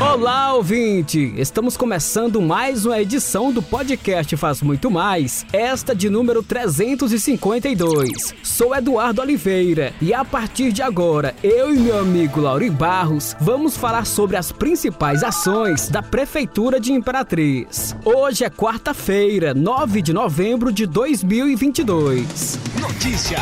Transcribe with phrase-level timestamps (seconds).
[0.00, 1.34] Olá, ouvinte!
[1.36, 8.34] Estamos começando mais uma edição do podcast Faz Muito Mais, esta de número 352.
[8.42, 13.76] Sou Eduardo Oliveira e a partir de agora, eu e meu amigo Lauri Barros vamos
[13.76, 17.94] falar sobre as principais ações da Prefeitura de Imperatriz.
[18.04, 22.58] Hoje é quarta-feira, 9 de novembro de 2022.
[22.80, 23.38] Notícia,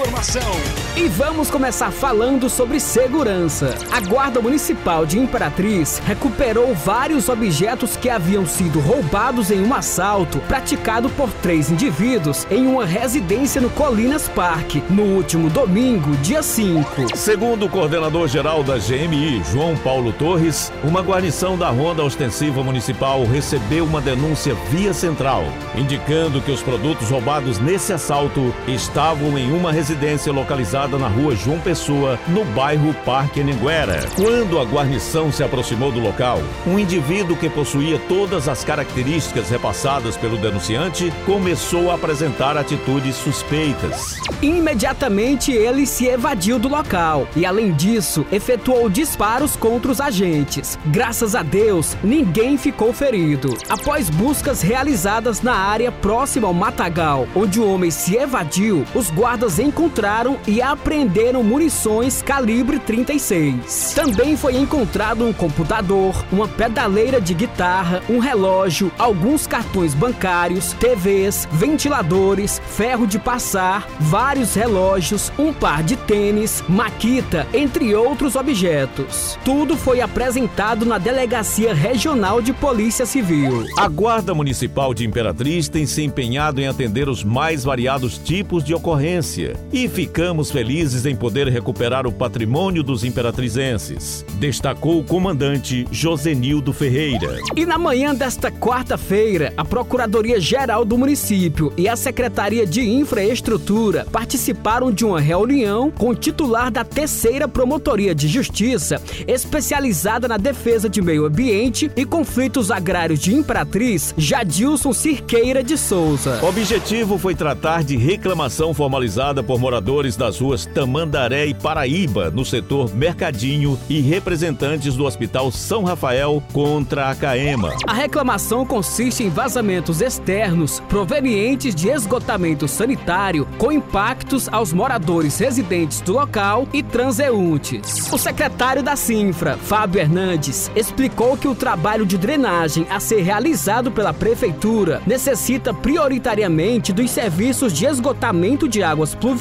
[0.00, 0.50] informação.
[0.96, 3.76] E vamos começar falando sobre segurança.
[3.90, 10.38] A Guarda Municipal de Imperatriz recuperou vários objetos que haviam sido roubados em um assalto
[10.40, 17.16] praticado por três indivíduos em uma residência no Colinas Park, no último domingo, dia 5.
[17.16, 23.24] Segundo o coordenador geral da GMI, João Paulo Torres, uma guarnição da Ronda Ostensiva Municipal
[23.24, 25.44] recebeu uma denúncia via central,
[25.76, 29.89] indicando que os produtos roubados nesse assalto estavam em uma residência
[30.32, 34.06] localizada na rua João Pessoa, no bairro Parque Aniguera.
[34.16, 40.16] Quando a guarnição se aproximou do local, um indivíduo que possuía todas as características repassadas
[40.16, 44.16] pelo denunciante começou a apresentar atitudes suspeitas.
[44.42, 50.78] Imediatamente ele se evadiu do local e, além disso, efetuou disparos contra os agentes.
[50.86, 53.56] Graças a Deus, ninguém ficou ferido.
[53.68, 59.58] Após buscas realizadas na área próxima ao matagal, onde o homem se evadiu, os guardas
[59.70, 63.92] encontraram e apreenderam munições calibre 36.
[63.94, 71.48] Também foi encontrado um computador, uma pedaleira de guitarra, um relógio, alguns cartões bancários, TVs,
[71.52, 79.38] ventiladores, ferro de passar, vários relógios, um par de tênis, maquita, entre outros objetos.
[79.44, 83.66] Tudo foi apresentado na Delegacia Regional de Polícia Civil.
[83.78, 88.74] A Guarda Municipal de Imperatriz tem se empenhado em atender os mais variados tipos de
[88.74, 96.72] ocorrência e ficamos felizes em poder recuperar o patrimônio dos imperatrizenses, destacou o comandante Josenildo
[96.72, 97.38] Ferreira.
[97.56, 104.92] E na manhã desta quarta-feira, a Procuradoria-Geral do município e a Secretaria de Infraestrutura participaram
[104.92, 111.00] de uma reunião com o titular da terceira Promotoria de Justiça, especializada na defesa de
[111.00, 116.40] meio ambiente e conflitos agrários de Imperatriz, Jadilson Cirqueira de Souza.
[116.42, 122.44] O objetivo foi tratar de reclamação formalizada por moradores das ruas Tamandaré e Paraíba, no
[122.44, 127.74] setor Mercadinho, e representantes do Hospital São Rafael contra a Caema.
[127.84, 136.00] A reclamação consiste em vazamentos externos provenientes de esgotamento sanitário com impactos aos moradores residentes
[136.00, 138.12] do local e transeuntes.
[138.12, 143.90] O secretário da Sinfra, Fábio Hernandes, explicou que o trabalho de drenagem a ser realizado
[143.90, 149.39] pela prefeitura necessita prioritariamente dos serviços de esgotamento de águas pluviais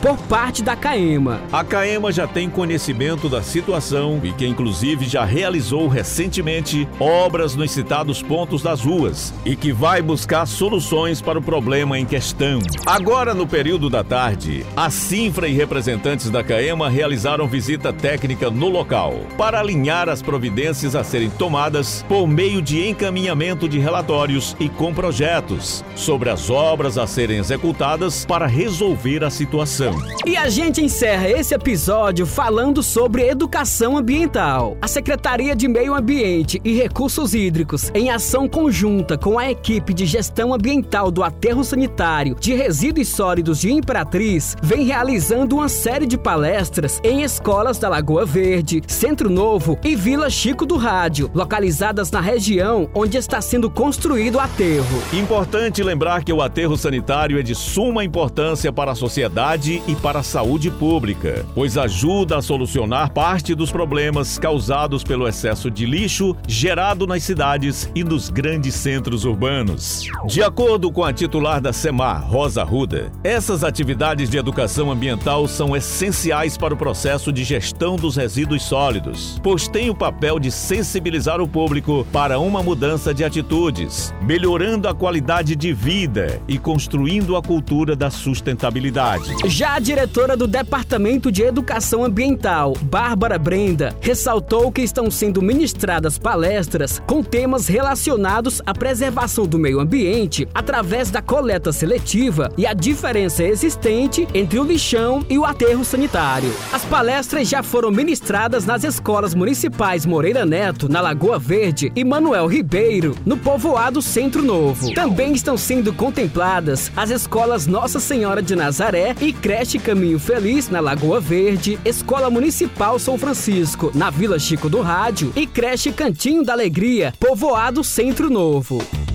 [0.00, 1.42] por parte da Caema.
[1.52, 7.70] A Caema já tem conhecimento da situação e que inclusive já realizou recentemente obras nos
[7.70, 12.60] citados pontos das ruas e que vai buscar soluções para o problema em questão.
[12.86, 18.70] Agora, no período da tarde, a Sinfra e representantes da Caema realizaram visita técnica no
[18.70, 24.66] local para alinhar as providências a serem tomadas por meio de encaminhamento de relatórios e
[24.66, 29.94] com projetos sobre as obras a serem executadas para resolver a situação.
[30.24, 34.76] E a gente encerra esse episódio falando sobre educação ambiental.
[34.80, 40.06] A Secretaria de Meio Ambiente e Recursos Hídricos, em ação conjunta com a equipe de
[40.06, 46.16] gestão ambiental do aterro sanitário de resíduos sólidos de Imperatriz, vem realizando uma série de
[46.16, 52.20] palestras em escolas da Lagoa Verde, Centro Novo e Vila Chico do Rádio, localizadas na
[52.20, 55.02] região onde está sendo construído o aterro.
[55.12, 60.18] Importante lembrar que o aterro sanitário é de suma importância para a sociedade e para
[60.18, 66.36] a saúde pública, pois ajuda a solucionar parte dos problemas causados pelo excesso de lixo
[66.46, 70.06] gerado nas cidades e nos grandes centros urbanos.
[70.26, 75.74] De acordo com a titular da SEMAR, Rosa Ruda, essas atividades de educação ambiental são
[75.74, 81.40] essenciais para o processo de gestão dos resíduos sólidos, pois têm o papel de sensibilizar
[81.40, 87.42] o público para uma mudança de atitudes, melhorando a qualidade de vida e construindo a
[87.42, 89.05] cultura da sustentabilidade.
[89.46, 96.18] Já a diretora do Departamento de Educação Ambiental, Bárbara Brenda, ressaltou que estão sendo ministradas
[96.18, 102.72] palestras com temas relacionados à preservação do meio ambiente através da coleta seletiva e a
[102.72, 106.52] diferença existente entre o lixão e o aterro sanitário.
[106.72, 112.48] As palestras já foram ministradas nas escolas municipais Moreira Neto, na Lagoa Verde, e Manuel
[112.48, 114.92] Ribeiro, no povoado Centro Novo.
[114.94, 120.80] Também estão sendo contempladas as escolas Nossa Senhora de Nazaré E Creche Caminho Feliz na
[120.80, 126.54] Lagoa Verde, Escola Municipal São Francisco na Vila Chico do Rádio e Creche Cantinho da
[126.54, 129.05] Alegria, Povoado Centro Novo.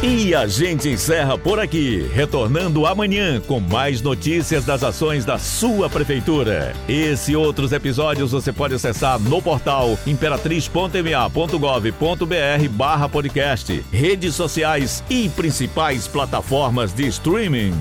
[0.00, 5.90] E a gente encerra por aqui, retornando amanhã com mais notícias das ações da sua
[5.90, 6.72] prefeitura.
[6.88, 15.28] Esse e outros episódios você pode acessar no portal imperatriz.ma.gov.br barra podcast, redes sociais e
[15.30, 17.74] principais plataformas de streaming.